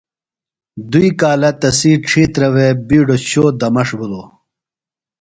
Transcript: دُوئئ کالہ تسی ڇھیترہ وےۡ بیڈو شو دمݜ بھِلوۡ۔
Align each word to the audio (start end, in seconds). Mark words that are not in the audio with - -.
دُوئئ 0.91 1.09
کالہ 1.19 1.51
تسی 1.59 1.91
ڇھیترہ 2.07 2.47
وےۡ 2.53 2.73
بیڈو 2.87 3.15
شو 3.29 3.43
دمݜ 3.59 3.89
بھِلوۡ۔ 3.99 4.27